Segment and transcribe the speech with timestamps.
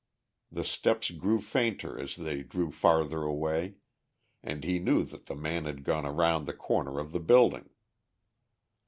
[0.51, 3.75] The steps grew fainter as they drew farther away,
[4.41, 7.69] and he knew that the man had gone around the corner of the building.